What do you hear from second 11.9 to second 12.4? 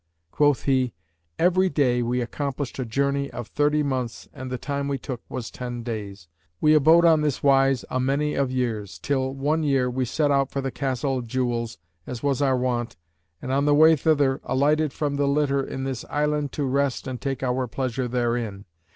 as